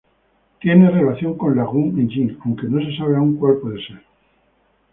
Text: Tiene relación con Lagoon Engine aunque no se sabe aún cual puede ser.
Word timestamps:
Tiene 0.59 0.89
relación 0.89 1.37
con 1.37 1.55
Lagoon 1.55 1.99
Engine 1.99 2.35
aunque 2.43 2.65
no 2.67 2.83
se 2.83 2.97
sabe 2.97 3.17
aún 3.17 3.37
cual 3.37 3.57
puede 3.57 3.85
ser. 3.85 4.01